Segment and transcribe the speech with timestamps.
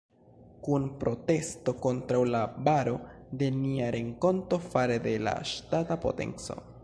[0.67, 2.97] Kun protesto kontraŭ la baro
[3.43, 6.59] de nia renkonto fare de la ŝtata potenco.